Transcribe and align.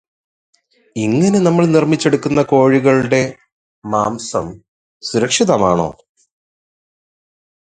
ഇങ്ങനെ 0.95 1.39
നമ്മൾ 1.39 1.63
'നിര്മിച്ചെടുക്കുന്ന' 1.67 2.45
കോഴികളുടെ 2.45 3.21
മാംസം 3.83 4.47
സുരക്ഷിതമാണോ? 5.03 5.89